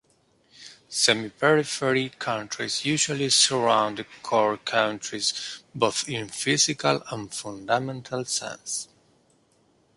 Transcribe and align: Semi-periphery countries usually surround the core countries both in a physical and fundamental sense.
Semi-periphery 0.89 2.09
countries 2.17 2.83
usually 2.83 3.29
surround 3.29 3.99
the 3.99 4.07
core 4.23 4.57
countries 4.57 5.61
both 5.75 6.09
in 6.09 6.23
a 6.23 6.27
physical 6.27 7.03
and 7.11 7.31
fundamental 7.31 8.25
sense. 8.25 8.87